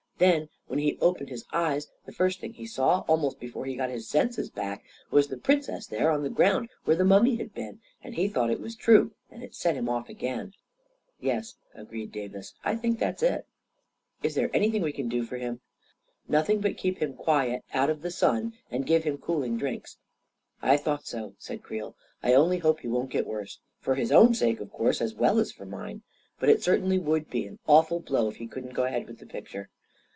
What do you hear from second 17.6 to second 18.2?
out of the